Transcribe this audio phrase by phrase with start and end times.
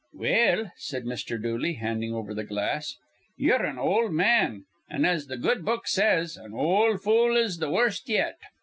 [0.15, 1.39] "Well," said Mr.
[1.39, 2.95] Dooley, handing over the glass,
[3.37, 7.69] "ye're an ol' man; an', as th' good book says, an ol' fool is th'
[7.69, 8.37] worst yet.